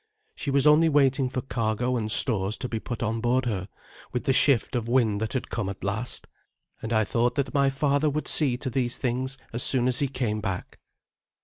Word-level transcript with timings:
She 0.33 0.49
was 0.49 0.65
only 0.65 0.89
waiting 0.89 1.29
for 1.29 1.43
cargo 1.43 1.95
and 1.95 2.11
stores 2.11 2.57
to 2.57 2.67
be 2.67 2.79
put 2.79 3.03
on 3.03 3.21
board 3.21 3.45
her 3.45 3.67
with 4.11 4.23
the 4.23 4.33
shift 4.33 4.75
of 4.75 4.87
wind 4.87 5.21
that 5.21 5.33
had 5.33 5.51
come 5.51 5.69
at 5.69 5.83
last, 5.83 6.25
and 6.81 6.91
I 6.91 7.03
thought 7.03 7.35
that 7.35 7.53
my 7.53 7.69
father 7.69 8.09
would 8.09 8.27
see 8.27 8.57
to 8.57 8.71
these 8.71 8.97
things 8.97 9.37
as 9.53 9.61
soon 9.61 9.87
as 9.87 9.99
he 9.99 10.07
came 10.07 10.41
back. 10.41 10.79